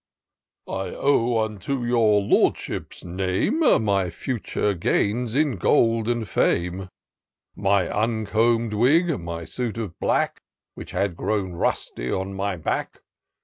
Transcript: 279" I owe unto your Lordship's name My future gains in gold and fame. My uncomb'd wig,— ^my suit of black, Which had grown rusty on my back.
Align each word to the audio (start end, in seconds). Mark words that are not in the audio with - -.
279" 0.65 1.05
I 1.05 1.07
owe 1.07 1.45
unto 1.45 1.85
your 1.85 2.21
Lordship's 2.23 3.05
name 3.05 3.59
My 3.83 4.09
future 4.09 4.73
gains 4.73 5.35
in 5.35 5.57
gold 5.57 6.07
and 6.07 6.27
fame. 6.27 6.89
My 7.55 7.83
uncomb'd 7.87 8.73
wig,— 8.73 9.05
^my 9.09 9.47
suit 9.47 9.77
of 9.77 9.99
black, 9.99 10.39
Which 10.73 10.89
had 10.89 11.15
grown 11.15 11.51
rusty 11.51 12.11
on 12.11 12.33
my 12.33 12.57
back. 12.57 13.01